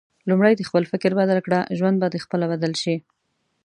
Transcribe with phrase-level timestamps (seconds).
[0.29, 2.95] لومړی د خپل فکر بدل کړه، ژوند به د خپله بدل شي